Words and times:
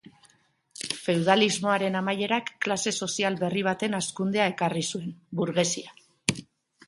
Feudalismoaren 1.01 1.97
amaierak 1.99 2.49
klase 2.67 2.93
sozial 3.05 3.37
berri 3.43 3.63
baten 3.69 3.97
hazkundea 3.99 4.47
ekarri 4.53 4.85
zuen: 4.95 5.13
burgesia. 5.41 5.93